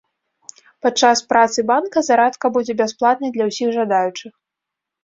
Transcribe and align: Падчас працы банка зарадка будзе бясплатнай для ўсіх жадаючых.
Падчас 0.85 1.21
працы 1.35 1.59
банка 1.73 2.05
зарадка 2.09 2.53
будзе 2.59 2.73
бясплатнай 2.81 3.29
для 3.39 3.45
ўсіх 3.53 3.67
жадаючых. 3.79 4.33